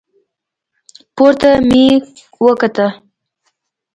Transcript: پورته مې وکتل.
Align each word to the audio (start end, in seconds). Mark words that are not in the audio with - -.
پورته 1.15 1.49
مې 1.69 1.85
وکتل. 2.45 2.89